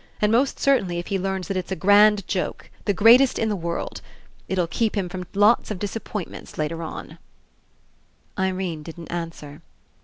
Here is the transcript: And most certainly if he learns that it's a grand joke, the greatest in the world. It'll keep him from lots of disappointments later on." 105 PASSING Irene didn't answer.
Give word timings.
And 0.19 0.31
most 0.31 0.59
certainly 0.59 0.97
if 0.97 1.05
he 1.09 1.19
learns 1.19 1.47
that 1.47 1.55
it's 1.55 1.71
a 1.71 1.75
grand 1.75 2.27
joke, 2.27 2.71
the 2.85 2.91
greatest 2.93 3.37
in 3.37 3.49
the 3.49 3.55
world. 3.55 4.01
It'll 4.47 4.65
keep 4.65 4.97
him 4.97 5.09
from 5.09 5.27
lots 5.35 5.69
of 5.69 5.77
disappointments 5.77 6.57
later 6.57 6.81
on." 6.81 7.19
105 8.33 8.35
PASSING 8.35 8.43
Irene 8.55 8.81
didn't 8.81 9.11
answer. 9.11 9.61